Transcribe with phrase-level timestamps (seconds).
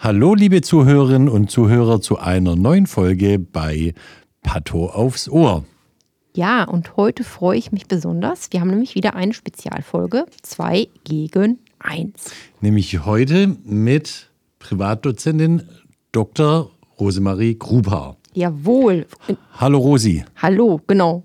[0.00, 3.94] Hallo, liebe Zuhörerinnen und Zuhörer, zu einer neuen Folge bei
[4.44, 5.64] Pato aufs Ohr.
[6.36, 8.52] Ja, und heute freue ich mich besonders.
[8.52, 12.30] Wir haben nämlich wieder eine Spezialfolge 2 gegen 1.
[12.60, 14.30] Nämlich heute mit
[14.60, 15.62] Privatdozentin
[16.12, 16.70] Dr.
[17.00, 18.16] Rosemarie Gruber.
[18.34, 19.04] Jawohl.
[19.54, 20.24] Hallo Rosi.
[20.36, 21.24] Hallo, genau.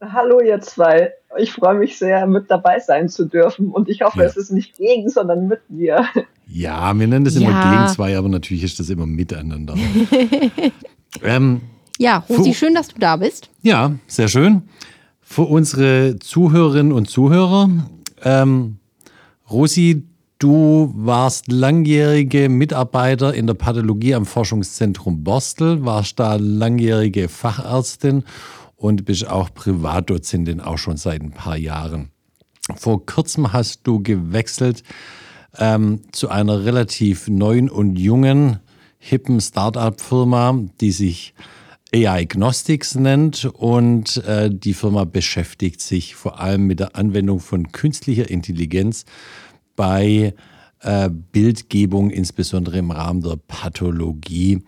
[0.00, 1.12] Hallo ihr zwei.
[1.36, 3.72] Ich freue mich sehr, mit dabei sein zu dürfen.
[3.72, 4.26] Und ich hoffe, ja.
[4.26, 6.06] es ist nicht gegen, sondern mit mir.
[6.50, 7.70] Ja, wir nennen das immer ja.
[7.70, 9.74] gegen zwei, aber natürlich ist das immer miteinander.
[11.22, 11.60] ähm,
[11.98, 13.50] ja, Rosi, schön, dass du da bist.
[13.62, 14.62] Ja, sehr schön.
[15.20, 17.68] Für unsere Zuhörerinnen und Zuhörer,
[18.22, 18.78] ähm,
[19.50, 20.04] Rosi,
[20.38, 28.24] du warst langjährige Mitarbeiter in der Pathologie am Forschungszentrum Borstel, warst da langjährige Fachärztin
[28.76, 32.10] und bist auch Privatdozentin auch schon seit ein paar Jahren.
[32.76, 34.82] Vor kurzem hast du gewechselt
[35.58, 38.58] ähm, zu einer relativ neuen und jungen,
[38.98, 41.34] hippen Start-up-Firma, die sich
[41.94, 47.72] AI Gnostics nennt und äh, die Firma beschäftigt sich vor allem mit der Anwendung von
[47.72, 49.04] künstlicher Intelligenz
[49.74, 50.34] bei
[50.80, 54.62] äh, Bildgebung, insbesondere im Rahmen der Pathologie.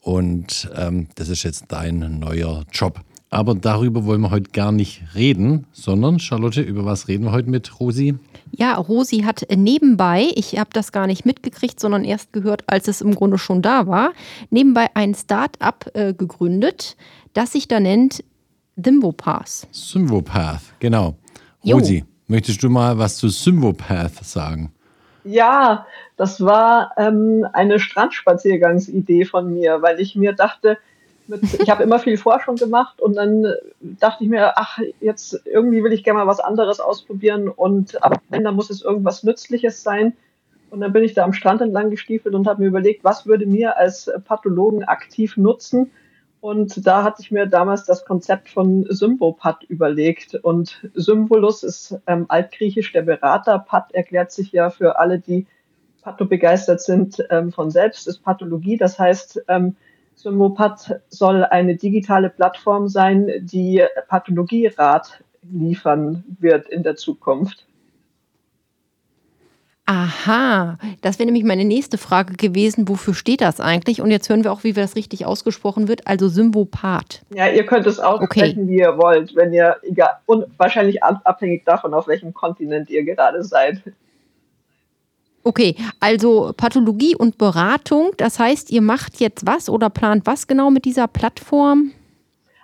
[0.00, 3.00] Und ähm, das ist jetzt dein neuer Job.
[3.30, 7.50] Aber darüber wollen wir heute gar nicht reden, sondern Charlotte, über was reden wir heute
[7.50, 8.14] mit Rosi?
[8.54, 13.00] Ja, Rosi hat nebenbei, ich habe das gar nicht mitgekriegt, sondern erst gehört, als es
[13.00, 14.12] im Grunde schon da war,
[14.50, 16.96] nebenbei ein Start-up äh, gegründet,
[17.32, 18.22] das sich da nennt
[18.80, 19.66] Thymbopath.
[19.70, 21.16] Symvopath, genau.
[21.64, 22.04] Rosi, jo.
[22.28, 24.70] möchtest du mal was zu Symvopath sagen?
[25.24, 25.86] Ja,
[26.16, 30.78] das war ähm, eine Strandspaziergangsidee von mir, weil ich mir dachte,
[31.28, 33.46] mit, ich habe immer viel Forschung gemacht und dann
[33.80, 38.20] dachte ich mir, ach, jetzt irgendwie will ich gerne mal was anderes ausprobieren und ab
[38.30, 40.14] dann muss es irgendwas Nützliches sein.
[40.70, 43.44] Und dann bin ich da am Strand entlang gestiefelt und habe mir überlegt, was würde
[43.44, 45.90] mir als Pathologen aktiv nutzen.
[46.40, 50.34] Und da hatte ich mir damals das Konzept von Symbopath überlegt.
[50.34, 53.58] Und Symbolus ist ähm, altgriechisch der Berater.
[53.58, 55.46] Path erklärt sich ja für alle, die
[56.00, 58.78] pathobegeistert sind, ähm, von selbst, ist Pathologie.
[58.78, 59.76] Das heißt, ähm,
[60.22, 67.66] Symopath soll eine digitale Plattform sein, die Pathologierat liefern wird in der Zukunft.
[69.84, 72.88] Aha, das wäre nämlich meine nächste Frage gewesen.
[72.88, 74.00] Wofür steht das eigentlich?
[74.00, 76.06] Und jetzt hören wir auch, wie das richtig ausgesprochen wird.
[76.06, 77.22] Also Symbopath.
[77.34, 78.68] Ja, ihr könnt es aussprechen, okay.
[78.68, 83.42] wie ihr wollt, wenn ihr, egal, und wahrscheinlich abhängig davon, auf welchem Kontinent ihr gerade
[83.42, 83.82] seid.
[85.44, 90.70] Okay, also Pathologie und Beratung, das heißt, ihr macht jetzt was oder plant was genau
[90.70, 91.90] mit dieser Plattform?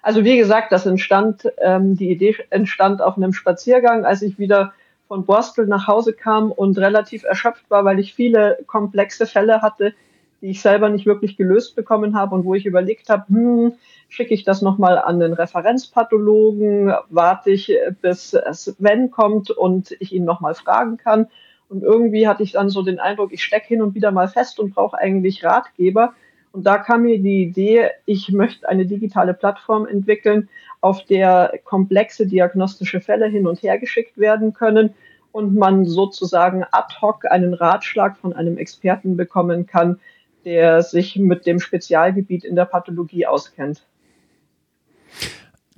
[0.03, 4.73] Also wie gesagt, das entstand, ähm, die Idee entstand auf einem Spaziergang, als ich wieder
[5.09, 9.93] von Borstel nach Hause kam und relativ erschöpft war, weil ich viele komplexe Fälle hatte,
[10.41, 13.73] die ich selber nicht wirklich gelöst bekommen habe und wo ich überlegt habe, hm,
[14.09, 20.25] schicke ich das nochmal an den Referenzpathologen, warte ich, bis Sven kommt und ich ihn
[20.25, 21.27] nochmal fragen kann.
[21.69, 24.59] Und irgendwie hatte ich dann so den Eindruck, ich stecke hin und wieder mal fest
[24.59, 26.15] und brauche eigentlich Ratgeber.
[26.53, 30.49] Und da kam mir die Idee, ich möchte eine digitale Plattform entwickeln,
[30.81, 34.95] auf der komplexe diagnostische Fälle hin und her geschickt werden können
[35.33, 40.01] und man sozusagen ad hoc einen Ratschlag von einem Experten bekommen kann,
[40.45, 43.83] der sich mit dem Spezialgebiet in der Pathologie auskennt.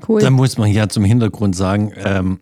[0.07, 0.21] Cool.
[0.21, 2.41] Da muss man ja zum Hintergrund sagen, ähm,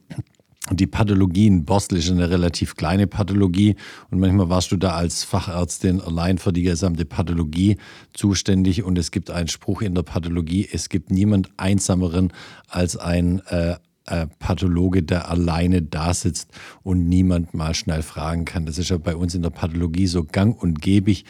[0.70, 3.76] die Pathologie in Borstel ist eine relativ kleine Pathologie
[4.10, 7.76] und manchmal warst du da als Fachärztin allein für die gesamte Pathologie
[8.12, 12.32] zuständig und es gibt einen Spruch in der Pathologie, es gibt niemand einsameren
[12.68, 16.50] als ein äh, äh, Pathologe, der alleine da sitzt
[16.82, 18.66] und niemand mal schnell fragen kann.
[18.66, 21.24] Das ist ja bei uns in der Pathologie so gang und gebig.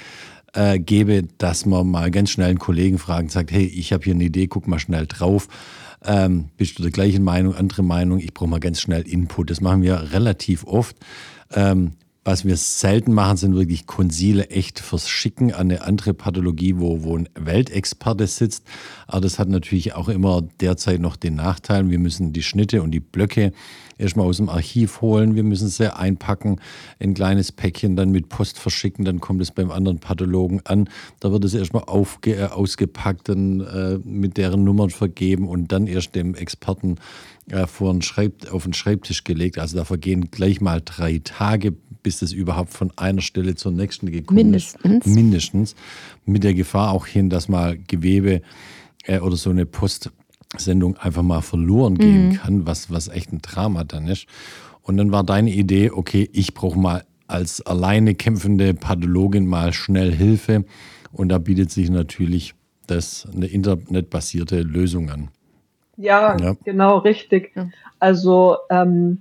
[0.54, 4.04] Äh, gebe, dass man mal ganz schnell einen Kollegen fragt und sagt, hey, ich habe
[4.04, 5.46] hier eine Idee, guck mal schnell drauf.
[6.04, 8.18] Ähm, bist du der gleichen Meinung, andere Meinung?
[8.18, 9.50] Ich brauche mal ganz schnell Input.
[9.50, 10.96] Das machen wir relativ oft.
[11.52, 11.92] Ähm,
[12.28, 17.16] was wir selten machen, sind wirklich Konsile echt verschicken an eine andere Pathologie, wo, wo
[17.16, 18.64] ein Weltexperte sitzt.
[19.06, 22.90] Aber das hat natürlich auch immer derzeit noch den Nachteil, wir müssen die Schnitte und
[22.90, 23.52] die Blöcke
[23.96, 26.60] erstmal aus dem Archiv holen, wir müssen sie einpacken,
[27.00, 30.90] ein kleines Päckchen dann mit Post verschicken, dann kommt es beim anderen Pathologen an.
[31.20, 35.86] Da wird es erstmal aufge, äh, ausgepackt, dann äh, mit deren Nummern vergeben und dann
[35.86, 36.96] erst dem Experten
[37.50, 39.58] äh, vor Schreib, auf den Schreibtisch gelegt.
[39.58, 41.74] Also da vergehen gleich mal drei Tage,
[42.08, 45.04] bis das überhaupt von einer Stelle zur nächsten gekommen Mindestens.
[45.04, 45.14] ist.
[45.14, 45.76] Mindestens.
[46.24, 48.40] Mit der Gefahr auch hin, dass mal Gewebe
[49.04, 52.32] äh, oder so eine Postsendung einfach mal verloren gehen mhm.
[52.32, 54.24] kann, was, was echt ein Drama dann ist.
[54.80, 60.10] Und dann war deine Idee, okay, ich brauche mal als alleine kämpfende Pathologin mal schnell
[60.10, 60.64] Hilfe.
[61.12, 62.54] Und da bietet sich natürlich
[62.86, 65.28] das eine internetbasierte Lösung an.
[65.98, 66.56] Ja, ja.
[66.64, 67.52] genau, richtig.
[67.98, 69.20] Also ähm,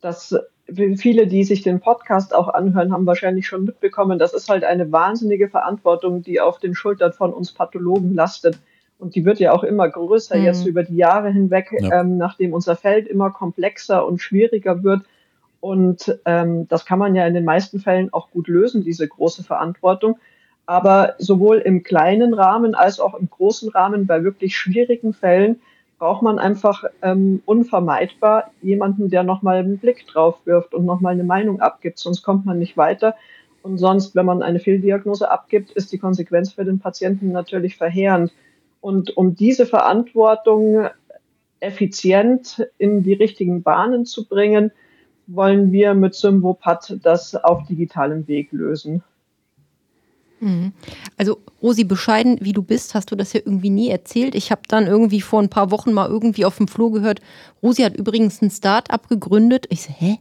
[0.00, 0.34] das
[0.72, 4.90] viele, die sich den Podcast auch anhören, haben wahrscheinlich schon mitbekommen, das ist halt eine
[4.92, 8.58] wahnsinnige Verantwortung, die auf den Schultern von uns Pathologen lastet.
[8.98, 10.44] Und die wird ja auch immer größer mhm.
[10.44, 12.00] jetzt über die Jahre hinweg, ja.
[12.00, 15.02] ähm, nachdem unser Feld immer komplexer und schwieriger wird.
[15.60, 19.42] Und ähm, das kann man ja in den meisten Fällen auch gut lösen, diese große
[19.42, 20.18] Verantwortung.
[20.66, 25.60] Aber sowohl im kleinen Rahmen als auch im großen Rahmen bei wirklich schwierigen Fällen
[26.04, 31.24] braucht man einfach ähm, unvermeidbar jemanden, der nochmal einen Blick drauf wirft und nochmal eine
[31.24, 33.14] Meinung abgibt, sonst kommt man nicht weiter.
[33.62, 38.34] Und sonst, wenn man eine Fehldiagnose abgibt, ist die Konsequenz für den Patienten natürlich verheerend.
[38.82, 40.88] Und um diese Verantwortung
[41.60, 44.72] effizient in die richtigen Bahnen zu bringen,
[45.26, 49.02] wollen wir mit Symbopat das auf digitalem Weg lösen.
[50.44, 50.72] Mhm.
[51.16, 54.34] Also Rosi, bescheiden wie du bist, hast du das ja irgendwie nie erzählt.
[54.34, 57.20] Ich habe dann irgendwie vor ein paar Wochen mal irgendwie auf dem Flur gehört,
[57.62, 59.66] Rosi hat übrigens ein Start-up gegründet.
[59.70, 60.18] Ich so, hä?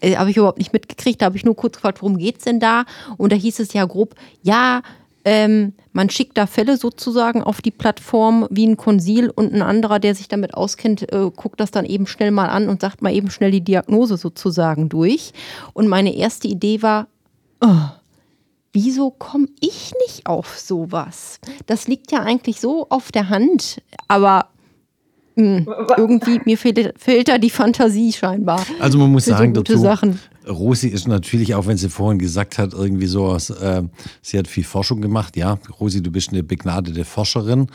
[0.00, 1.20] Äh, habe ich überhaupt nicht mitgekriegt.
[1.20, 2.84] Da habe ich nur kurz gefragt, worum geht es denn da?
[3.16, 4.82] Und da hieß es ja grob, ja,
[5.24, 9.98] ähm, man schickt da Fälle sozusagen auf die Plattform wie ein Konsil und ein anderer,
[9.98, 13.12] der sich damit auskennt, äh, guckt das dann eben schnell mal an und sagt mal
[13.12, 15.32] eben schnell die Diagnose sozusagen durch.
[15.72, 17.08] Und meine erste Idee war,
[17.60, 17.88] oh,
[18.76, 21.40] wieso komme ich nicht auf sowas?
[21.64, 24.50] Das liegt ja eigentlich so auf der Hand, aber
[25.36, 28.60] mh, hm, irgendwie mir fehlt, fehlt, da die Fantasie scheinbar.
[28.78, 30.20] Also man muss sagen so dazu, Sachen.
[30.48, 33.82] Rosi ist natürlich, auch wenn sie vorhin gesagt hat, irgendwie so, äh,
[34.22, 35.36] sie hat viel Forschung gemacht.
[35.36, 37.66] Ja, Rosi, du bist eine begnadete Forscherin.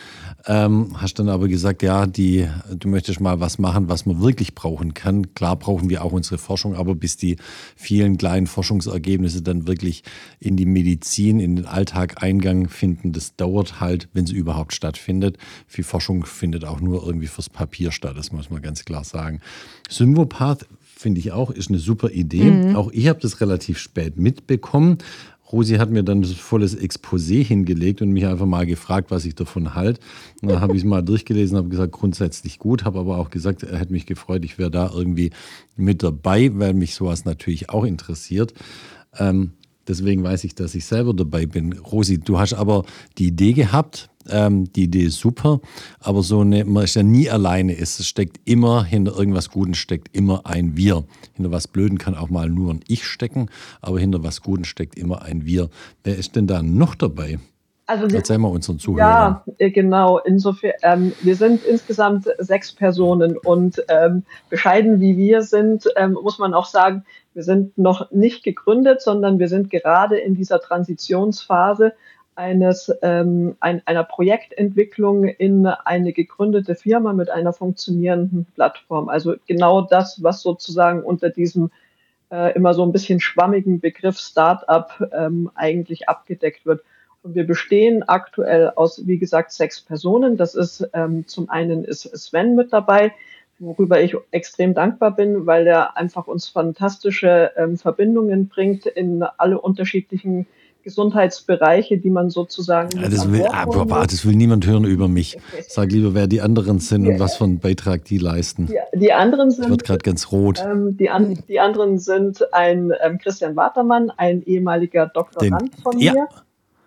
[0.45, 4.55] Ähm, hast dann aber gesagt, ja, die, du möchtest mal was machen, was man wirklich
[4.55, 5.33] brauchen kann.
[5.33, 7.37] Klar brauchen wir auch unsere Forschung, aber bis die
[7.75, 10.03] vielen kleinen Forschungsergebnisse dann wirklich
[10.39, 15.37] in die Medizin, in den Alltag Eingang finden, das dauert halt, wenn sie überhaupt stattfindet.
[15.67, 19.41] Viel Forschung findet auch nur irgendwie fürs Papier statt, das muss man ganz klar sagen.
[19.89, 20.65] Symvopath
[21.01, 22.51] finde ich auch, ist eine super Idee.
[22.51, 22.75] Mhm.
[22.75, 24.99] Auch ich habe das relativ spät mitbekommen.
[25.51, 29.35] Rosi hat mir dann das volles Exposé hingelegt und mich einfach mal gefragt, was ich
[29.35, 29.99] davon halte.
[30.41, 33.77] Dann habe ich es mal durchgelesen, habe gesagt, grundsätzlich gut, habe aber auch gesagt, er
[33.77, 35.31] hätte mich gefreut, ich wäre da irgendwie
[35.75, 38.53] mit dabei, weil mich sowas natürlich auch interessiert.
[39.17, 39.51] Ähm,
[39.87, 41.73] deswegen weiß ich, dass ich selber dabei bin.
[41.73, 42.83] Rosi, du hast aber
[43.17, 45.59] die Idee gehabt, ähm, die Idee ist super,
[45.99, 47.77] aber so eine, man ist ja nie alleine.
[47.77, 51.03] Es steckt immer hinter irgendwas Guten steckt immer ein Wir.
[51.33, 53.49] Hinter was Blöden kann auch mal nur ein Ich stecken,
[53.81, 55.69] aber hinter was Guten steckt immer ein Wir.
[56.03, 57.39] Wer ist denn da noch dabei?
[57.87, 59.41] Also Erzähl mal unseren Zuhörern.
[59.45, 60.19] Ja, äh, genau.
[60.19, 66.39] Insofern, ähm, wir sind insgesamt sechs Personen und ähm, bescheiden wie wir sind, ähm, muss
[66.39, 71.93] man auch sagen, wir sind noch nicht gegründet, sondern wir sind gerade in dieser Transitionsphase
[72.35, 79.09] eines, ähm, ein, einer Projektentwicklung in eine gegründete Firma mit einer funktionierenden Plattform.
[79.09, 81.71] Also genau das, was sozusagen unter diesem
[82.31, 86.81] äh, immer so ein bisschen schwammigen Begriff Startup ähm, eigentlich abgedeckt wird.
[87.23, 90.37] Und wir bestehen aktuell aus, wie gesagt, sechs Personen.
[90.37, 93.13] Das ist ähm, zum einen ist Sven mit dabei,
[93.61, 99.61] worüber ich extrem dankbar bin, weil er einfach uns fantastische ähm, Verbindungen bringt in alle
[99.61, 100.47] unterschiedlichen
[100.83, 102.99] Gesundheitsbereiche, die man sozusagen.
[102.99, 103.65] Ja, das, will, ah,
[104.07, 105.37] das will niemand hören über mich.
[105.67, 107.13] Sag lieber, wer die anderen sind ja.
[107.13, 108.65] und was für einen Beitrag die leisten.
[108.65, 109.65] Die, die anderen sind.
[109.65, 110.63] Das wird gerade ganz rot.
[110.65, 115.97] Ähm, die, an, die anderen sind ein ähm, Christian Watermann, ein ehemaliger Doktorand den, von
[115.97, 116.13] mir.
[116.15, 116.27] Ja.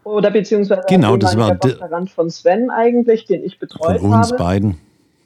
[0.02, 4.33] Oder beziehungsweise genau, ein das war Doktorand von Sven eigentlich, den ich betreut von uns
[4.33, 4.38] habe.
[4.38, 4.76] beiden.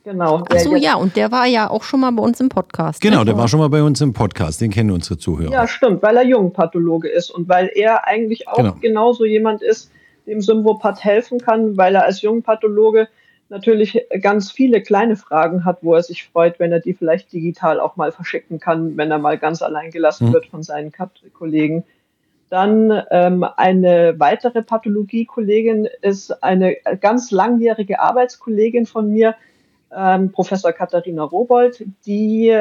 [0.08, 0.42] Genau.
[0.48, 3.02] Ach so, ja, und der war ja auch schon mal bei uns im Podcast.
[3.02, 3.26] Genau, ne?
[3.26, 5.52] der war schon mal bei uns im Podcast, den kennen unsere Zuhörer.
[5.52, 8.76] Ja, stimmt, weil er Jungpathologe ist und weil er eigentlich auch genau.
[8.80, 9.90] genauso jemand ist,
[10.26, 13.08] dem Symvopath helfen kann, weil er als Jungpathologe
[13.50, 17.78] natürlich ganz viele kleine Fragen hat, wo er sich freut, wenn er die vielleicht digital
[17.78, 20.32] auch mal verschicken kann, wenn er mal ganz allein gelassen hm.
[20.32, 20.90] wird von seinen
[21.34, 21.84] Kollegen.
[22.48, 29.34] Dann ähm, eine weitere Pathologie-Kollegin ist eine ganz langjährige Arbeitskollegin von mir,
[29.94, 32.54] ähm, Professor Katharina Robold, die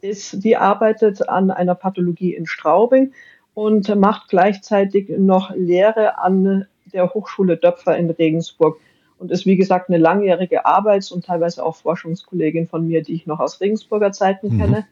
[0.00, 3.12] ist, die arbeitet an einer Pathologie in Straubing
[3.54, 8.80] und macht gleichzeitig noch Lehre an der Hochschule Döpfer in Regensburg
[9.18, 13.26] und ist, wie gesagt, eine langjährige Arbeits- und teilweise auch Forschungskollegin von mir, die ich
[13.26, 14.58] noch aus Regensburger Zeiten mhm.
[14.58, 14.86] kenne.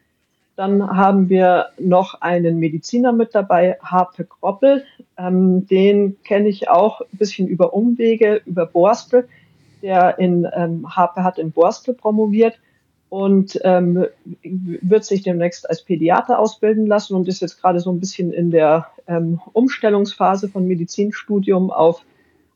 [0.55, 4.83] Dann haben wir noch einen Mediziner mit dabei, Harpe Groppel.
[5.17, 9.27] Ähm, den kenne ich auch ein bisschen über Umwege, über Borstel
[9.81, 12.59] der in ähm, Harpe hat in Borstel promoviert
[13.09, 14.05] und ähm,
[14.43, 18.51] wird sich demnächst als Pädiater ausbilden lassen und ist jetzt gerade so ein bisschen in
[18.51, 22.03] der ähm, Umstellungsphase von Medizinstudium auf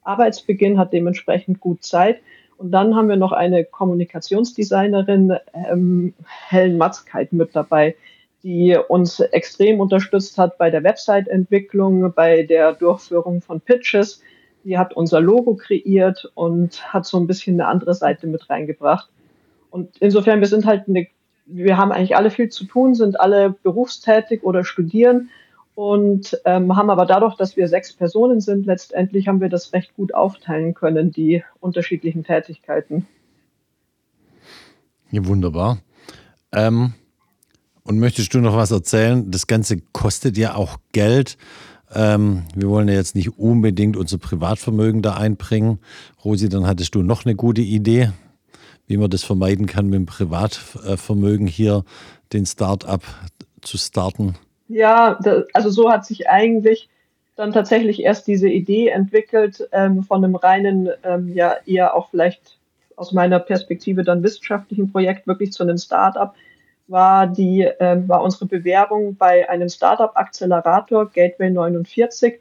[0.04, 2.22] Arbeitsbeginn, hat dementsprechend gut Zeit.
[2.58, 6.14] Und dann haben wir noch eine Kommunikationsdesignerin, ähm,
[6.50, 7.96] Helen Matzkeit, mit dabei,
[8.44, 14.22] die uns extrem unterstützt hat bei der Website-Entwicklung, bei der Durchführung von Pitches.
[14.64, 19.10] Die hat unser Logo kreiert und hat so ein bisschen eine andere Seite mit reingebracht.
[19.70, 21.08] Und insofern, wir sind halt eine,
[21.46, 25.30] wir haben eigentlich alle viel zu tun, sind alle berufstätig oder studieren
[25.76, 29.96] und ähm, haben aber dadurch, dass wir sechs Personen sind, letztendlich haben wir das recht
[29.96, 33.08] gut aufteilen können, die unterschiedlichen Tätigkeiten.
[35.10, 35.80] Ja, wunderbar.
[36.52, 36.94] Ähm,
[37.84, 39.30] und möchtest du noch was erzählen?
[39.30, 41.38] Das Ganze kostet ja auch Geld.
[41.96, 45.80] Ähm, wir wollen ja jetzt nicht unbedingt unser Privatvermögen da einbringen.
[46.24, 48.12] Rosi, dann hattest du noch eine gute Idee
[48.88, 51.84] wie man das vermeiden kann, mit dem Privatvermögen hier
[52.32, 53.04] den Start-up
[53.62, 54.36] zu starten?
[54.68, 55.20] Ja,
[55.54, 56.90] also so hat sich eigentlich
[57.36, 62.58] dann tatsächlich erst diese Idee entwickelt ähm, von einem reinen, ähm, ja eher auch vielleicht
[62.96, 66.36] aus meiner Perspektive dann wissenschaftlichen Projekt wirklich zu einem Start-up
[66.88, 72.40] war die ähm, war unsere Bewerbung bei einem Startup-Accelerator Gateway 49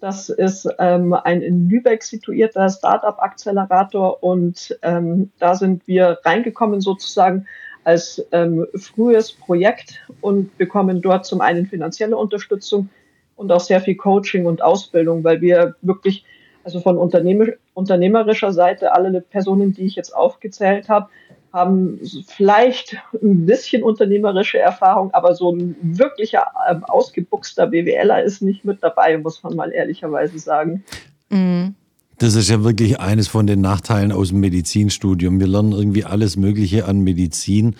[0.00, 7.46] das ist ähm, ein in Lübeck situierter Startup-Accelerator und ähm, da sind wir reingekommen sozusagen
[7.84, 12.88] als ähm, frühes Projekt und bekommen dort zum einen finanzielle Unterstützung
[13.36, 16.24] und auch sehr viel Coaching und Ausbildung, weil wir wirklich,
[16.64, 21.08] also von unternehmerischer Seite, alle Personen, die ich jetzt aufgezählt habe,
[21.52, 28.64] haben vielleicht ein bisschen unternehmerische Erfahrung, aber so ein wirklicher ähm, ausgebuchster BWLer ist nicht
[28.64, 30.84] mit dabei, muss man mal ehrlicherweise sagen.
[31.28, 31.74] Mhm.
[32.18, 35.40] Das ist ja wirklich eines von den Nachteilen aus dem Medizinstudium.
[35.40, 37.76] Wir lernen irgendwie alles Mögliche an Medizin,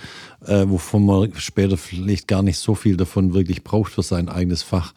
[0.47, 4.63] äh, wovon man später vielleicht gar nicht so viel davon wirklich braucht für sein eigenes
[4.63, 4.95] Fach.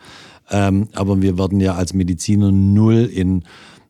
[0.50, 3.44] Ähm, aber wir werden ja als Mediziner null in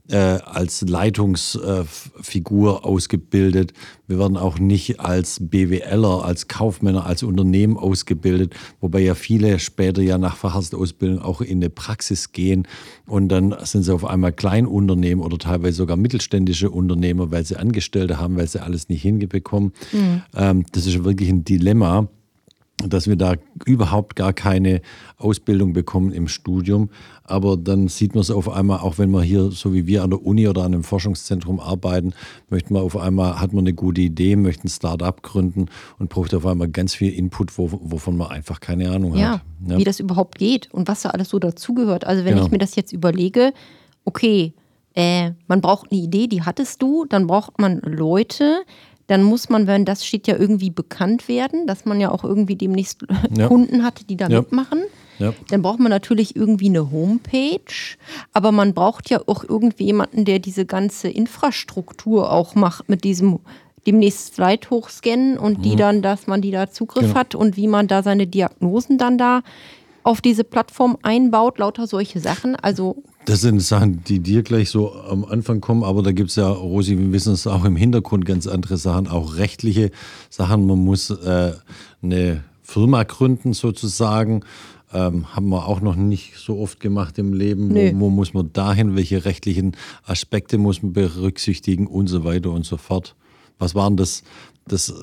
[0.10, 3.74] äh, als Leitungsfigur äh, ausgebildet.
[4.08, 10.02] Wir werden auch nicht als BWLer, als Kaufmänner, als Unternehmen ausgebildet, wobei ja viele später
[10.02, 12.68] ja nach Facharztausbildung auch in eine Praxis gehen
[13.06, 18.20] und dann sind sie auf einmal Kleinunternehmen oder teilweise sogar mittelständische Unternehmer, weil sie Angestellte
[18.20, 19.72] haben, weil sie alles nicht hingebekommen.
[19.94, 20.22] Mhm.
[20.36, 22.10] Ähm, das ist wirklich ein Dilemma
[22.88, 23.36] dass wir da
[23.66, 24.82] überhaupt gar keine
[25.18, 26.90] Ausbildung bekommen im Studium.
[27.24, 30.10] Aber dann sieht man es auf einmal, auch wenn wir hier, so wie wir an
[30.10, 32.14] der Uni oder an einem Forschungszentrum arbeiten,
[32.50, 35.68] möchten wir auf einmal, hat man eine gute Idee, möchten ein Start-up gründen
[36.00, 39.42] und braucht auf einmal ganz viel Input, wo, wovon man einfach keine Ahnung ja, hat.
[39.68, 42.06] Ja, wie das überhaupt geht und was da alles so dazugehört.
[42.06, 42.46] Also wenn genau.
[42.46, 43.54] ich mir das jetzt überlege,
[44.06, 44.54] okay,
[44.96, 48.64] äh, man braucht eine Idee, die hattest du, dann braucht man Leute,
[49.08, 52.56] dann muss man, wenn das steht ja irgendwie bekannt werden, dass man ja auch irgendwie
[52.56, 53.06] demnächst
[53.38, 53.48] ja.
[53.48, 54.40] Kunden hat, die da ja.
[54.40, 54.84] mitmachen.
[55.20, 55.34] Ja.
[55.50, 57.60] Dann braucht man natürlich irgendwie eine Homepage,
[58.34, 63.40] aber man braucht ja auch irgendwie jemanden, der diese ganze Infrastruktur auch macht mit diesem
[63.86, 65.62] demnächst Slide hochscannen und mhm.
[65.62, 67.16] die dann, dass man die da Zugriff genau.
[67.16, 69.42] hat und wie man da seine Diagnosen dann da
[70.04, 72.56] auf diese Plattform einbaut, lauter solche Sachen.
[72.56, 76.36] Also das sind Sachen, die dir gleich so am Anfang kommen, aber da gibt es
[76.36, 79.92] ja, Rosi, wir wissen es auch im Hintergrund ganz andere Sachen, auch rechtliche
[80.30, 80.68] Sachen.
[80.68, 81.54] Man muss äh,
[82.02, 84.44] eine Firma gründen sozusagen.
[84.94, 87.74] Ähm, haben wir auch noch nicht so oft gemacht im Leben.
[87.74, 88.96] Wo, wo, muss man dahin?
[88.96, 93.16] Welche rechtlichen Aspekte muss man berücksichtigen und so weiter und so fort?
[93.58, 94.24] Was waren das,
[94.68, 94.94] das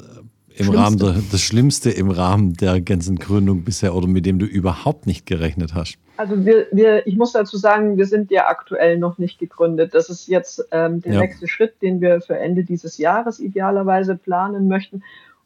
[0.61, 0.79] im Schlimmste.
[0.79, 5.07] Rahmen der, das Schlimmste im Rahmen der ganzen Gründung bisher oder mit dem du überhaupt
[5.07, 5.99] nicht gerechnet hast?
[6.17, 9.95] Also wir, wir, ich muss dazu sagen, wir sind ja aktuell noch nicht gegründet.
[9.95, 11.21] Das ist jetzt ähm, der ja.
[11.21, 15.03] nächste Schritt, den wir für Ende dieses Jahres idealerweise planen möchten.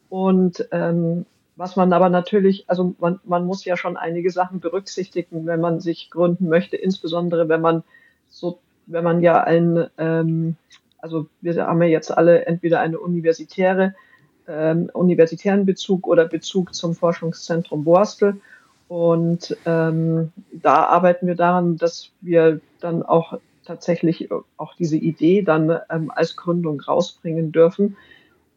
[0.09, 5.45] Und ähm, was man aber natürlich, also man, man muss ja schon einige Sachen berücksichtigen,
[5.45, 7.83] wenn man sich gründen möchte, insbesondere wenn man
[8.29, 10.57] so, wenn man ja ein, ähm,
[10.97, 13.95] also wir haben ja jetzt alle entweder eine universitäre,
[14.47, 18.39] ähm, universitären Bezug oder Bezug zum Forschungszentrum Borstel.
[18.87, 25.79] Und ähm, da arbeiten wir daran, dass wir dann auch tatsächlich auch diese Idee dann
[25.89, 27.97] ähm, als Gründung rausbringen dürfen.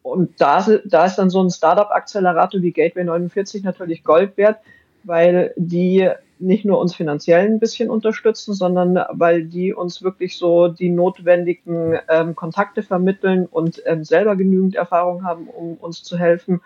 [0.03, 4.59] Und da, da ist dann so ein Startup-Accelerator wie Gateway 49 natürlich Gold wert,
[5.03, 10.69] weil die nicht nur uns finanziell ein bisschen unterstützen, sondern weil die uns wirklich so
[10.69, 16.61] die notwendigen ähm, Kontakte vermitteln und ähm, selber genügend Erfahrung haben, um uns zu helfen,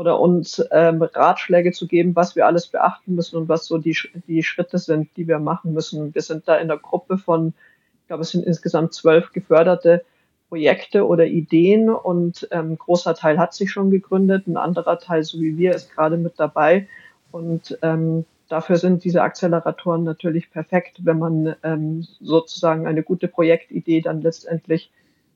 [0.00, 3.94] oder uns ähm, Ratschläge zu geben, was wir alles beachten müssen und was so die,
[4.26, 6.14] die Schritte sind, die wir machen müssen.
[6.14, 7.52] Wir sind da in der Gruppe von,
[8.00, 10.02] ich glaube, es sind insgesamt zwölf Geförderte,
[10.48, 15.38] Projekte oder Ideen und ähm, großer Teil hat sich schon gegründet, ein anderer Teil, so
[15.38, 16.88] wie wir, ist gerade mit dabei.
[17.30, 24.00] Und ähm, dafür sind diese Acceleratoren natürlich perfekt, wenn man ähm, sozusagen eine gute Projektidee
[24.00, 24.90] dann letztendlich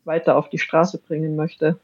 [0.05, 1.79] weiter auf die Straße bringen möchte.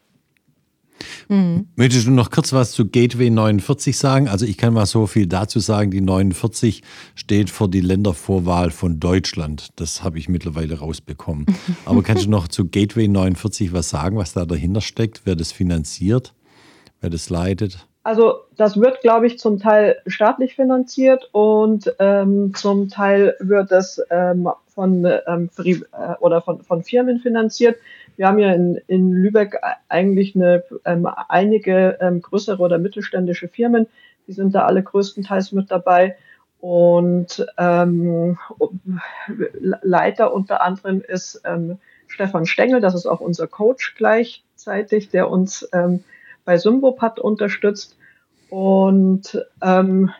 [1.29, 1.69] Mhm.
[1.77, 4.29] Möchtest du noch kurz was zu Gateway 49 sagen?
[4.29, 6.83] Also ich kann mal so viel dazu sagen, die 49
[7.15, 9.69] steht für die Ländervorwahl von Deutschland.
[9.77, 11.47] Das habe ich mittlerweile rausbekommen.
[11.87, 15.53] Aber kannst du noch zu Gateway 49 was sagen, was da dahinter steckt, wer das
[15.53, 16.35] finanziert,
[17.01, 17.87] wer das leitet?
[18.11, 24.03] Also das wird, glaube ich, zum Teil staatlich finanziert und ähm, zum Teil wird es
[24.11, 25.77] ähm, von, ähm, äh,
[26.19, 27.77] oder von, von Firmen finanziert.
[28.17, 33.87] Wir haben ja in, in Lübeck eigentlich eine, ähm, einige ähm, größere oder mittelständische Firmen,
[34.27, 36.17] die sind da alle größtenteils mit dabei.
[36.59, 38.39] Und ähm,
[39.61, 45.69] Leiter unter anderem ist ähm, Stefan Stengel, das ist auch unser Coach gleichzeitig, der uns
[45.73, 46.03] ähm,
[46.45, 47.97] bei Symbopat unterstützt.
[48.51, 50.11] Und ähm,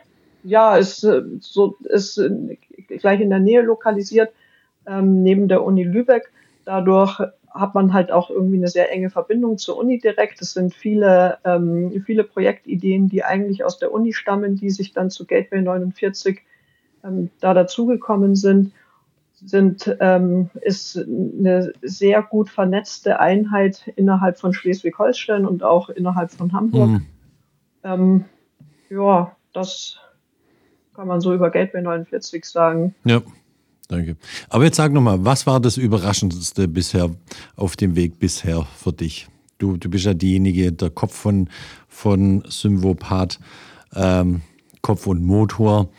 [0.43, 2.21] ja, ist, so, ist
[2.87, 4.31] gleich in der Nähe lokalisiert,
[4.87, 6.31] ähm, neben der Uni Lübeck.
[6.65, 7.19] Dadurch
[7.53, 10.41] hat man halt auch irgendwie eine sehr enge Verbindung zur Uni direkt.
[10.41, 15.09] Es sind viele, ähm, viele Projektideen, die eigentlich aus der Uni stammen, die sich dann
[15.09, 16.41] zu Gateway 49
[17.03, 18.71] ähm, da dazugekommen sind.
[19.43, 26.53] Sind, ähm, ist eine sehr gut vernetzte Einheit innerhalb von Schleswig-Holstein und auch innerhalb von
[26.53, 26.89] Hamburg.
[26.89, 27.05] Mhm.
[27.83, 28.25] Ähm,
[28.89, 29.97] ja, das
[30.95, 32.95] kann man so über Gateway 49 sagen.
[33.05, 33.21] Ja.
[33.91, 34.15] Danke.
[34.47, 37.09] Aber jetzt sag nochmal, was war das Überraschendste bisher
[37.57, 39.27] auf dem Weg bisher für dich?
[39.57, 41.49] Du, du bist ja diejenige, der Kopf von,
[41.89, 43.37] von Symvopat,
[43.93, 44.41] ähm,
[44.81, 45.89] Kopf und Motor.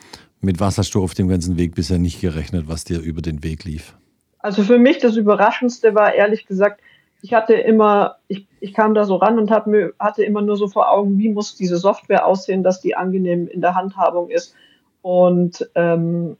[0.40, 3.44] Mit was hast du auf dem ganzen Weg bisher nicht gerechnet, was dir über den
[3.44, 3.94] Weg lief?
[4.38, 6.80] Also für mich das Überraschendste war ehrlich gesagt,
[7.22, 10.56] ich hatte immer, ich, ich kam da so ran und hab mir, hatte immer nur
[10.56, 14.56] so vor Augen, wie muss diese Software aussehen, dass die angenehm in der Handhabung ist.
[15.02, 16.36] Und ähm,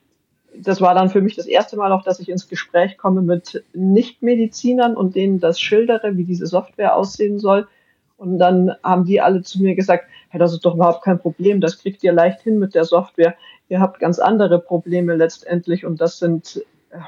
[0.55, 3.65] das war dann für mich das erste Mal auch, dass ich ins Gespräch komme mit
[3.73, 7.69] Nichtmedizinern und denen das schildere, wie diese Software aussehen soll.
[8.17, 11.61] Und dann haben die alle zu mir gesagt, hey, das ist doch überhaupt kein Problem,
[11.61, 13.37] das kriegt ihr leicht hin mit der Software.
[13.69, 16.99] Ihr habt ganz andere Probleme letztendlich und das sind äh,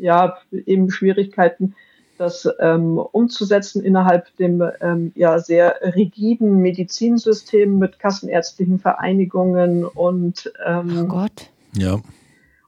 [0.00, 1.74] ja eben Schwierigkeiten,
[2.22, 11.02] das ähm, umzusetzen innerhalb dem ähm, ja sehr rigiden Medizinsystem mit kassenärztlichen Vereinigungen und ähm,
[11.02, 11.50] oh Gott.
[11.76, 12.00] Ja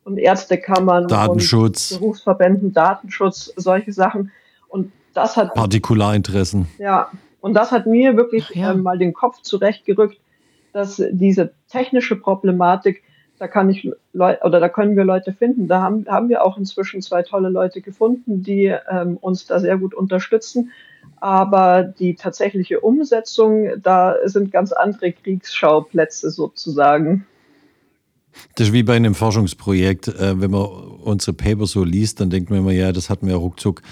[0.04, 1.92] und Ärztekammern Datenschutz.
[1.92, 4.30] und Berufsverbänden, Datenschutz, solche Sachen.
[4.68, 6.68] Und das hat Partikularinteressen.
[6.78, 8.72] Ja, und das hat mir wirklich ja.
[8.72, 10.18] äh, mal den Kopf zurechtgerückt,
[10.72, 13.02] dass diese technische Problematik,
[13.44, 15.68] da kann ich Leute oder da können wir Leute finden.
[15.68, 19.76] Da haben, haben wir auch inzwischen zwei tolle Leute gefunden, die ähm, uns da sehr
[19.76, 20.70] gut unterstützen.
[21.20, 27.26] Aber die tatsächliche Umsetzung, da sind ganz andere Kriegsschauplätze sozusagen.
[28.54, 30.08] Das ist wie bei einem Forschungsprojekt.
[30.08, 33.34] Äh, wenn man unsere Paper so liest, dann denkt man immer, ja, das hatten wir
[33.34, 33.82] ruckzuck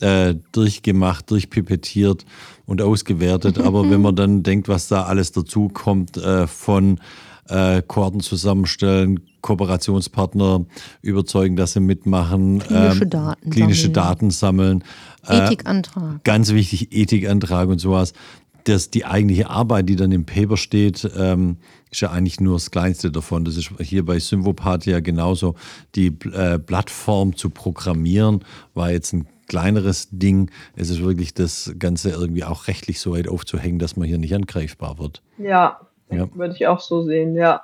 [0.00, 2.24] äh, durchgemacht, durchpipettiert
[2.64, 3.58] und ausgewertet.
[3.58, 7.00] Aber wenn man dann denkt, was da alles dazu kommt, äh, von
[7.48, 10.64] äh, Koorden zusammenstellen, Kooperationspartner
[11.02, 13.94] überzeugen, dass sie mitmachen, klinische ähm, Daten klinische sammeln.
[13.94, 14.84] Daten sammeln.
[15.26, 16.24] Äh, Ethikantrag.
[16.24, 18.12] Ganz wichtig, Ethikantrag und sowas
[18.64, 21.58] dass die eigentliche Arbeit, die dann im Paper steht, ähm,
[21.90, 23.44] ist ja eigentlich nur das Kleinste davon.
[23.44, 25.54] Das ist hier bei Symvopat ja genauso.
[25.94, 30.50] Die äh, Plattform zu programmieren war jetzt ein kleineres Ding.
[30.74, 34.34] Es ist wirklich das Ganze irgendwie auch rechtlich so weit aufzuhängen, dass man hier nicht
[34.34, 35.22] angreifbar wird.
[35.38, 36.28] Ja, ja.
[36.34, 37.62] würde ich auch so sehen, ja.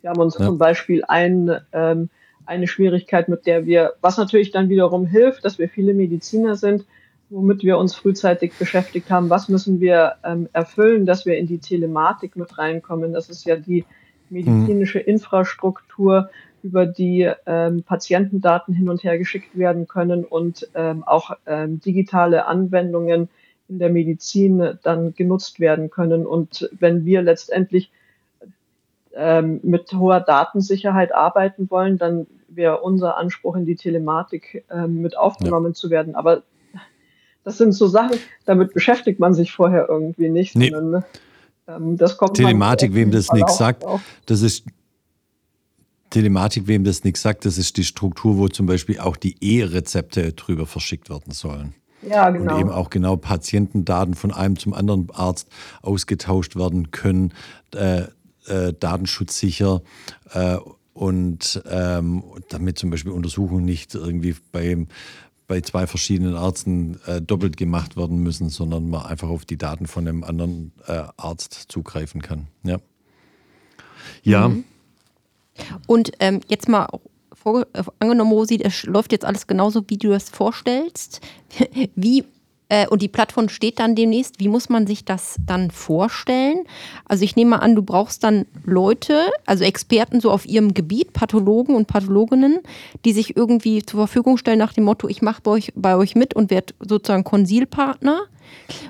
[0.00, 0.46] Wir haben uns ja.
[0.46, 2.08] zum Beispiel ein, ähm,
[2.44, 6.84] eine Schwierigkeit, mit der wir, was natürlich dann wiederum hilft, dass wir viele Mediziner sind,
[7.30, 11.58] womit wir uns frühzeitig beschäftigt haben, was müssen wir ähm, erfüllen, dass wir in die
[11.58, 13.12] Telematik mit reinkommen.
[13.12, 13.84] Das ist ja die
[14.28, 15.06] medizinische mhm.
[15.06, 16.30] Infrastruktur,
[16.62, 22.46] über die ähm, Patientendaten hin und her geschickt werden können und ähm, auch ähm, digitale
[22.46, 23.28] Anwendungen
[23.68, 26.26] in der Medizin dann genutzt werden können.
[26.26, 27.90] Und wenn wir letztendlich
[29.14, 35.16] ähm, mit hoher Datensicherheit arbeiten wollen, dann wäre unser Anspruch in die Telematik ähm, mit
[35.16, 35.74] aufgenommen ja.
[35.74, 36.14] zu werden.
[36.14, 36.42] Aber
[37.44, 40.54] das sind so Sachen, damit beschäftigt man sich vorher irgendwie nicht.
[40.56, 40.70] Nee.
[40.70, 41.04] Sondern,
[41.66, 43.84] ähm, das kommt Telematik, wem das nichts sagt,
[44.26, 44.64] das ist
[46.10, 50.34] Telematik, wem das nichts sagt, das ist die Struktur, wo zum Beispiel auch die E-Rezepte
[50.34, 51.74] drüber verschickt werden sollen.
[52.08, 52.54] Ja, genau.
[52.54, 55.48] Und eben auch genau Patientendaten von einem zum anderen Arzt
[55.82, 57.32] ausgetauscht werden können,
[57.74, 58.04] äh,
[58.46, 59.82] äh, datenschutzsicher
[60.32, 60.56] äh,
[60.94, 64.88] und ähm, damit zum Beispiel Untersuchungen nicht irgendwie beim
[65.48, 69.86] bei zwei verschiedenen Ärzten äh, doppelt gemacht werden müssen, sondern man einfach auf die Daten
[69.86, 72.46] von einem anderen äh, Arzt zugreifen kann.
[72.62, 72.78] Ja.
[74.22, 74.48] Ja.
[74.48, 74.64] Mhm.
[75.86, 76.88] Und ähm, jetzt mal
[77.42, 81.20] vor, äh, angenommen, Rosi, es läuft jetzt alles genauso, wie du das vorstellst.
[81.94, 82.24] Wie
[82.72, 84.40] äh, und die Plattform steht dann demnächst.
[84.40, 86.64] Wie muss man sich das dann vorstellen?
[87.04, 91.12] Also ich nehme mal an, du brauchst dann Leute, also Experten so auf ihrem Gebiet,
[91.12, 92.60] Pathologen und Pathologinnen,
[93.04, 96.14] die sich irgendwie zur Verfügung stellen nach dem Motto, ich mache bei euch, bei euch
[96.14, 98.22] mit und werde sozusagen Konsilpartner.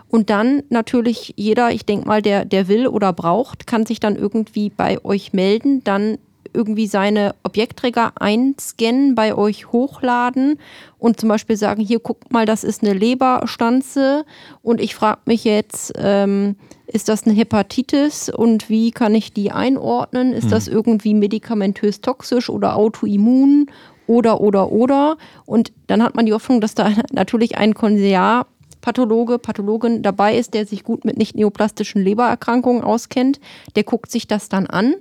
[0.09, 4.15] Und dann natürlich jeder, ich denke mal, der, der will oder braucht, kann sich dann
[4.15, 6.19] irgendwie bei euch melden, dann
[6.55, 10.59] irgendwie seine Objektträger einscannen, bei euch hochladen
[10.99, 14.25] und zum Beispiel sagen, hier guck mal, das ist eine Leberstanze
[14.63, 19.51] und ich frage mich jetzt, ähm, ist das eine Hepatitis und wie kann ich die
[19.51, 20.33] einordnen?
[20.33, 20.51] Ist hm.
[20.51, 23.67] das irgendwie medikamentös toxisch oder autoimmun
[24.07, 25.17] oder, oder, oder?
[25.47, 28.47] Und dann hat man die Hoffnung, dass da natürlich ein Konsiliar
[28.83, 33.41] Pathologe, Pathologin dabei ist, der sich gut mit nicht neoplastischen Lebererkrankungen auskennt,
[33.77, 34.97] der guckt sich das dann an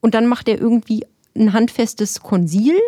[0.00, 1.06] und dann macht er irgendwie
[1.36, 2.78] ein handfestes Konsil,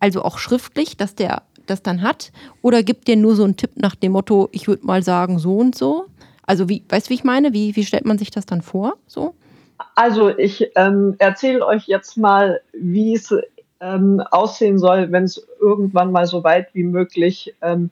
[0.00, 2.32] also auch schriftlich, dass der das dann hat?
[2.62, 5.56] Oder gibt der nur so einen Tipp nach dem Motto, ich würde mal sagen, so
[5.58, 6.06] und so?
[6.42, 7.52] Also, wie, weißt du, wie ich meine?
[7.52, 8.94] Wie, wie stellt man sich das dann vor?
[9.06, 9.34] So?
[9.94, 13.34] Also, ich ähm, erzähle euch jetzt mal, wie es
[13.80, 17.90] ähm, aussehen soll, wenn es irgendwann mal so weit wie möglich ähm,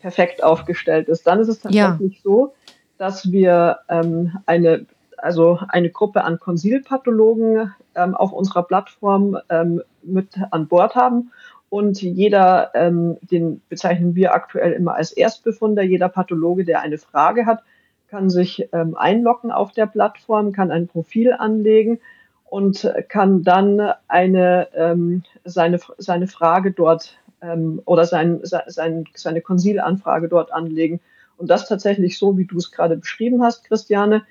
[0.00, 1.26] perfekt aufgestellt ist.
[1.26, 2.20] Dann ist es tatsächlich ja.
[2.24, 2.54] so,
[2.98, 4.84] dass wir ähm, eine
[5.22, 11.30] also eine Gruppe an Konsilpathologen ähm, auf unserer Plattform ähm, mit an Bord haben.
[11.68, 17.46] Und jeder, ähm, den bezeichnen wir aktuell immer als Erstbefunder, jeder Pathologe, der eine Frage
[17.46, 17.62] hat,
[18.08, 21.98] kann sich ähm, einloggen auf der Plattform, kann ein Profil anlegen
[22.44, 30.28] und kann dann eine, ähm, seine, seine Frage dort ähm, oder sein, sein, seine Konsilanfrage
[30.28, 31.00] dort anlegen.
[31.38, 34.24] Und das tatsächlich so, wie du es gerade beschrieben hast, Christiane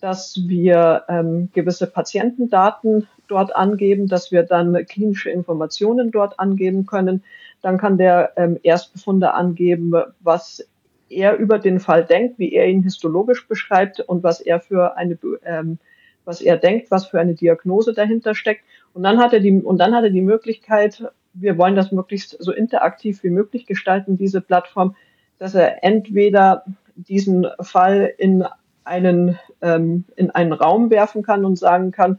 [0.00, 7.22] dass wir ähm, gewisse Patientendaten dort angeben, dass wir dann klinische Informationen dort angeben können.
[7.62, 10.66] Dann kann der ähm, Erstbefunder angeben, was
[11.08, 15.18] er über den Fall denkt, wie er ihn histologisch beschreibt und was er für eine,
[15.44, 15.78] ähm,
[16.24, 18.62] was er denkt, was für eine Diagnose dahinter steckt.
[18.92, 22.36] Und dann hat er die, und dann hat er die Möglichkeit, wir wollen das möglichst
[22.42, 24.96] so interaktiv wie möglich gestalten, diese Plattform,
[25.38, 26.64] dass er entweder
[26.96, 28.44] diesen Fall in
[28.88, 32.18] einen, ähm, in einen Raum werfen kann und sagen kann,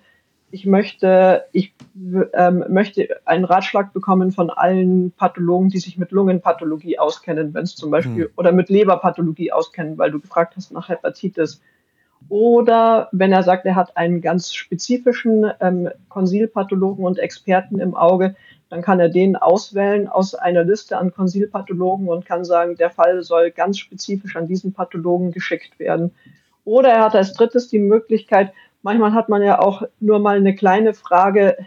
[0.51, 1.73] ich möchte, ich
[2.33, 7.75] ähm, möchte einen Ratschlag bekommen von allen Pathologen, die sich mit Lungenpathologie auskennen, wenn es
[7.75, 8.33] zum Beispiel, mhm.
[8.35, 11.61] oder mit Leberpathologie auskennen, weil du gefragt hast nach Hepatitis.
[12.27, 18.35] Oder wenn er sagt, er hat einen ganz spezifischen ähm, Konsilpathologen und Experten im Auge,
[18.69, 23.23] dann kann er den auswählen aus einer Liste an Konsilpathologen und kann sagen, der Fall
[23.23, 26.11] soll ganz spezifisch an diesen Pathologen geschickt werden.
[26.69, 28.53] Oder er hat als drittes die Möglichkeit,
[28.83, 31.57] manchmal hat man ja auch nur mal eine kleine Frage,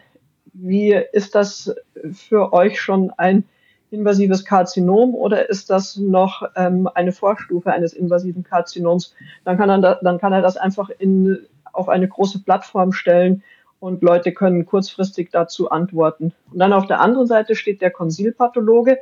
[0.52, 1.74] wie ist das
[2.12, 3.42] für euch schon ein
[3.90, 9.16] invasives Karzinom oder ist das noch ähm, eine Vorstufe eines invasiven Karzinoms?
[9.44, 13.42] Dann kann, er da, dann kann er das einfach in, auf eine große Plattform stellen
[13.80, 16.32] und Leute können kurzfristig dazu antworten.
[16.52, 18.98] Und dann auf der anderen Seite steht der Konsilpathologe,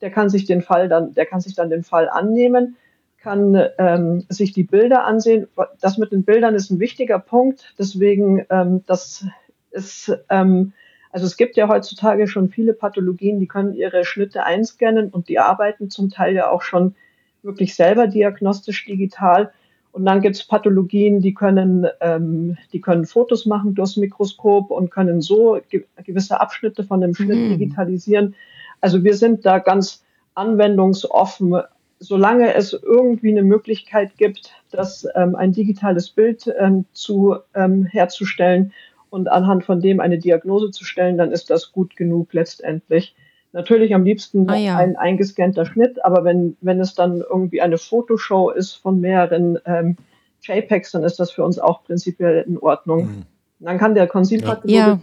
[0.00, 2.78] der kann sich den Fall dann, der kann sich dann den Fall annehmen
[3.22, 5.46] kann ähm, sich die Bilder ansehen.
[5.80, 7.74] Das mit den Bildern ist ein wichtiger Punkt.
[7.78, 9.24] Deswegen, ähm, das
[9.70, 10.72] ist, ähm,
[11.10, 15.38] also es gibt ja heutzutage schon viele Pathologien, die können ihre Schnitte einscannen und die
[15.38, 16.96] arbeiten zum Teil ja auch schon
[17.42, 19.52] wirklich selber diagnostisch digital.
[19.92, 24.90] Und dann gibt es Pathologien, die können, ähm, die können Fotos machen durchs Mikroskop und
[24.90, 27.50] können so ge gewisse Abschnitte von dem Schnitt mhm.
[27.50, 28.34] digitalisieren.
[28.80, 30.02] Also wir sind da ganz
[30.34, 31.62] anwendungsoffen
[32.02, 38.72] solange es irgendwie eine Möglichkeit gibt, das ähm, ein digitales Bild ähm, zu ähm, herzustellen
[39.08, 43.14] und anhand von dem eine Diagnose zu stellen, dann ist das gut genug letztendlich.
[43.52, 44.76] Natürlich am liebsten ah, ja.
[44.78, 49.96] ein eingescannter Schnitt, aber wenn, wenn es dann irgendwie eine Fotoshow ist von mehreren ähm,
[50.42, 53.04] JPEGs, dann ist das für uns auch prinzipiell in Ordnung.
[53.04, 53.22] Mhm.
[53.60, 54.98] Dann kann der Konsilpathologe ja.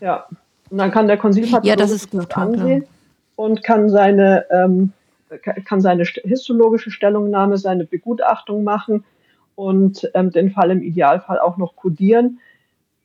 [0.00, 0.26] ja.
[0.70, 2.86] und dann kann der Konsilpathologe ja, das ist gut, ansehen
[3.36, 4.92] und kann seine ähm,
[5.38, 9.04] kann seine histologische Stellungnahme, seine Begutachtung machen
[9.54, 12.38] und ähm, den Fall im Idealfall auch noch kodieren.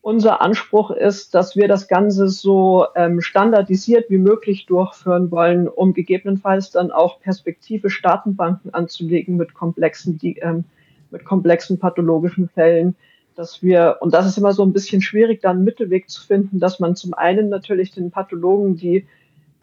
[0.02, 5.94] Unser Anspruch ist, dass wir das Ganze so ähm, standardisiert wie möglich durchführen wollen, um
[5.94, 10.64] gegebenenfalls dann auch perspektivisch Datenbanken anzulegen mit komplexen, die, ähm,
[11.12, 12.96] mit komplexen pathologischen Fällen,
[13.36, 16.60] dass wir, und das ist immer so ein bisschen schwierig, da einen Mittelweg zu finden,
[16.60, 19.06] dass man zum einen natürlich den Pathologen, die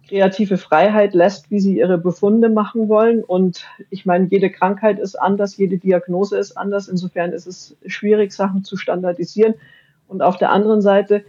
[0.08, 3.22] kreative Freiheit lässt, wie sie ihre Befunde machen wollen.
[3.22, 6.88] Und ich meine, jede Krankheit ist anders, jede Diagnose ist anders.
[6.88, 9.54] Insofern ist es schwierig, Sachen zu standardisieren.
[10.08, 11.24] Und auf der anderen Seite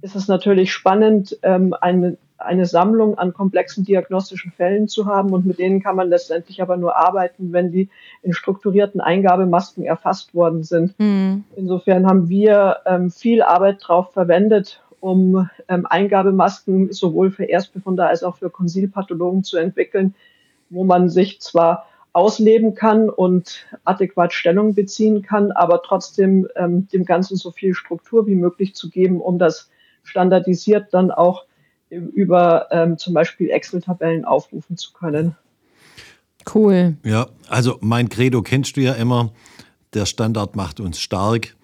[0.00, 5.32] ist es natürlich spannend, ähm, eine, eine Sammlung an komplexen diagnostischen Fällen zu haben.
[5.32, 7.88] Und mit denen kann man letztendlich aber nur arbeiten, wenn die
[8.22, 10.98] in strukturierten Eingabemasken erfasst worden sind.
[10.98, 11.44] Mhm.
[11.56, 18.22] Insofern haben wir ähm, viel Arbeit drauf verwendet, um ähm, Eingabemasken sowohl für Erstbefunder als
[18.22, 20.14] auch für Konsilpathologen zu entwickeln,
[20.70, 27.04] wo man sich zwar ausleben kann und adäquat Stellung beziehen kann, aber trotzdem ähm, dem
[27.04, 29.68] Ganzen so viel Struktur wie möglich zu geben, um das
[30.04, 31.44] standardisiert dann auch
[31.90, 35.36] über ähm, zum Beispiel Excel-Tabellen aufrufen zu können.
[36.52, 36.96] Cool.
[37.04, 39.32] Ja, also mein Credo kennst du ja immer,
[39.92, 41.56] der Standard macht uns stark.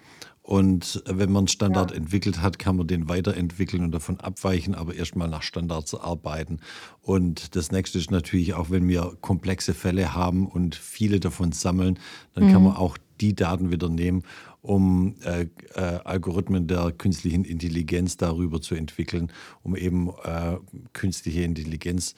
[0.43, 1.97] Und wenn man einen Standard ja.
[1.97, 6.59] entwickelt hat, kann man den weiterentwickeln und davon abweichen, aber erstmal nach Standards arbeiten.
[7.01, 11.99] Und das nächste ist natürlich auch, wenn wir komplexe Fälle haben und viele davon sammeln,
[12.33, 12.53] dann mhm.
[12.53, 14.23] kann man auch die Daten wieder nehmen,
[14.61, 20.57] um äh, äh, Algorithmen der künstlichen Intelligenz darüber zu entwickeln, um eben äh,
[20.93, 22.15] künstliche Intelligenz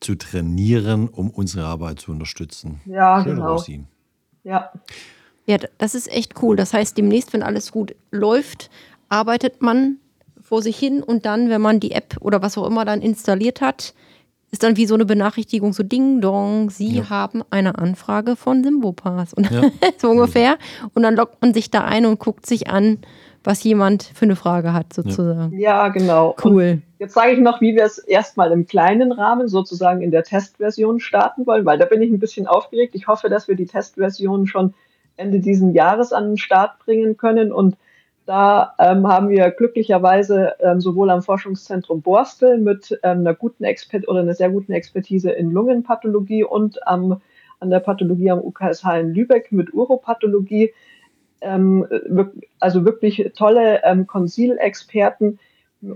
[0.00, 2.80] zu trainieren, um unsere Arbeit zu unterstützen.
[2.84, 3.52] Ja, Schön, genau.
[3.52, 3.86] Rosin.
[4.42, 4.72] Ja.
[5.50, 6.54] Ja, das ist echt cool.
[6.54, 8.70] Das heißt, demnächst, wenn alles gut läuft,
[9.08, 9.96] arbeitet man
[10.40, 13.60] vor sich hin und dann, wenn man die App oder was auch immer dann installiert
[13.60, 13.92] hat,
[14.52, 17.10] ist dann wie so eine Benachrichtigung, so Ding Dong, Sie ja.
[17.10, 19.34] haben eine Anfrage von Simbopass.
[19.34, 19.62] Und ja.
[19.98, 20.56] so ungefähr.
[20.94, 22.98] Und dann lockt man sich da ein und guckt sich an,
[23.42, 25.58] was jemand für eine Frage hat, sozusagen.
[25.58, 26.36] Ja, genau.
[26.44, 26.70] Cool.
[26.74, 30.22] Und jetzt sage ich noch, wie wir es erstmal im kleinen Rahmen sozusagen in der
[30.22, 32.94] Testversion starten wollen, weil da bin ich ein bisschen aufgeregt.
[32.94, 34.74] Ich hoffe, dass wir die Testversion schon
[35.16, 37.52] Ende diesen Jahres an den Start bringen können.
[37.52, 37.76] Und
[38.30, 44.06] da ähm, haben wir glücklicherweise ähm, sowohl am Forschungszentrum Borstel mit ähm, einer guten Expert
[44.06, 47.20] oder einer sehr guten Expertise in Lungenpathologie und am,
[47.58, 50.72] an der Pathologie am UKSH in Lübeck mit Uropathologie,
[51.40, 51.84] ähm,
[52.60, 55.40] also wirklich tolle ähm, Konsilexperten.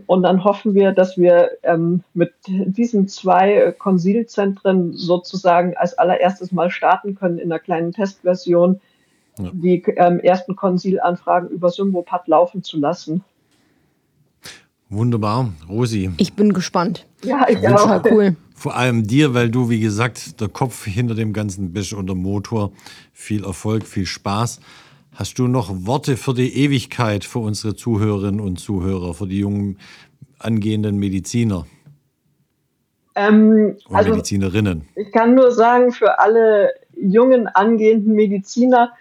[0.07, 6.71] Und dann hoffen wir, dass wir ähm, mit diesen zwei Konsilzentren sozusagen als allererstes mal
[6.71, 8.81] starten können in einer kleinen Testversion
[9.39, 9.51] ja.
[9.53, 13.25] die ähm, ersten Konsilanfragen über Symbopat laufen zu lassen.
[14.91, 16.11] Wunderbar, Rosi.
[16.19, 17.07] Ich bin gespannt.
[17.25, 18.05] Ja, ich auch.
[18.11, 18.37] cool.
[18.55, 22.15] Vor allem dir, weil du, wie gesagt, der Kopf hinter dem Ganzen bist und der
[22.15, 22.71] Motor.
[23.13, 24.61] Viel Erfolg, viel Spaß.
[25.15, 29.79] Hast du noch Worte für die Ewigkeit für unsere Zuhörerinnen und Zuhörer, für die jungen
[30.39, 31.67] angehenden Mediziner?
[33.15, 34.89] Ähm, und also, Medizinerinnen.
[34.97, 38.93] Ich kann nur sagen, für alle jungen angehenden Mediziner,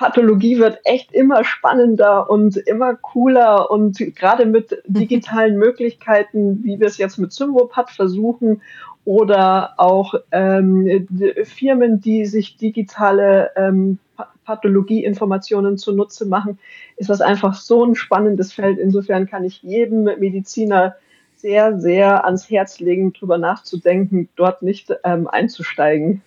[0.00, 4.94] Pathologie wird echt immer spannender und immer cooler und gerade mit mhm.
[4.94, 8.62] digitalen Möglichkeiten, wie wir es jetzt mit Symbopat versuchen
[9.04, 11.06] oder auch ähm,
[11.44, 13.98] Firmen, die sich digitale ähm,
[14.46, 16.58] Pathologieinformationen zunutze machen,
[16.96, 18.78] ist das einfach so ein spannendes Feld.
[18.78, 20.96] Insofern kann ich jedem Mediziner
[21.36, 26.22] sehr, sehr ans Herz legen, darüber nachzudenken, dort nicht ähm, einzusteigen.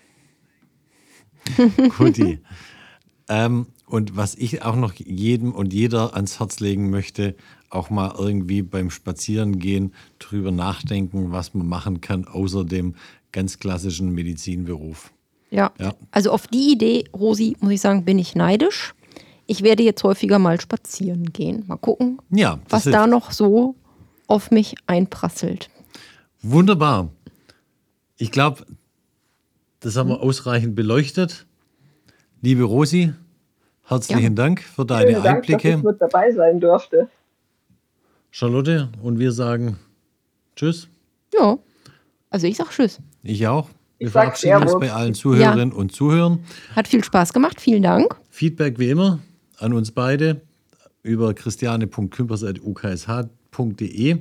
[1.98, 2.38] Guti.
[3.30, 7.36] Ähm, und was ich auch noch jedem und jeder ans Herz legen möchte,
[7.70, 12.96] auch mal irgendwie beim Spazierengehen drüber nachdenken, was man machen kann, außer dem
[13.32, 15.12] ganz klassischen Medizinberuf.
[15.52, 15.72] Ja.
[15.80, 15.94] ja.
[16.12, 18.94] Also auf die Idee, Rosi, muss ich sagen, bin ich neidisch.
[19.46, 21.64] Ich werde jetzt häufiger mal spazieren gehen.
[21.68, 22.96] Mal gucken, ja, was hilft.
[22.96, 23.76] da noch so
[24.28, 25.70] auf mich einprasselt.
[26.42, 27.10] Wunderbar.
[28.18, 28.66] Ich glaube,
[29.82, 31.46] das haben wir ausreichend beleuchtet.
[32.44, 33.14] Liebe Rosi,
[33.84, 34.30] herzlichen ja.
[34.32, 35.70] Dank für deine Vielen Dank, Einblicke.
[35.70, 37.08] Dass ich mit dabei sein durfte.
[38.32, 39.80] Charlotte, und wir sagen
[40.54, 40.90] Tschüss.
[41.34, 41.58] Ja,
[42.30, 43.00] also ich sag Tschüss.
[43.24, 43.70] Ich auch.
[43.98, 45.76] Wir ich verabschieden uns bei allen Zuhörerinnen ja.
[45.76, 46.44] und Zuhörern.
[46.76, 48.14] Hat viel Spaß gemacht, vielen Dank.
[48.30, 49.20] Feedback wie immer
[49.60, 50.42] an uns beide
[51.02, 54.18] über christiane.kümpers.uksh.de.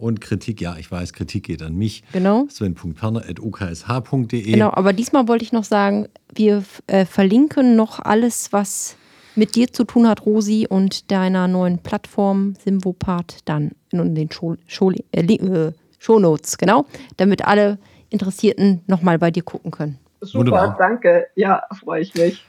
[0.00, 2.02] Und Kritik, ja, ich weiß, Kritik geht an mich.
[2.12, 2.46] Genau.
[2.48, 4.42] Sven.perner.uksh.de.
[4.52, 8.96] Genau, aber diesmal wollte ich noch sagen, wir äh, verlinken noch alles, was
[9.36, 14.56] mit dir zu tun hat, Rosi, und deiner neuen Plattform Simvopart dann in den Show,
[14.66, 16.86] Show, äh, äh, Shownotes, genau,
[17.18, 19.98] damit alle Interessierten nochmal bei dir gucken können.
[20.22, 20.76] Super, Wunderbar.
[20.78, 21.26] danke.
[21.36, 22.42] Ja, freue ich mich.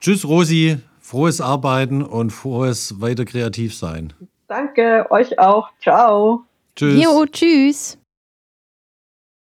[0.00, 0.78] Tschüss, Rosi.
[1.00, 4.12] Frohes Arbeiten und frohes weiter kreativ sein.
[4.52, 5.70] Danke, euch auch.
[5.80, 6.44] Ciao.
[6.76, 7.02] Tschüss.
[7.02, 7.98] Jo, tschüss.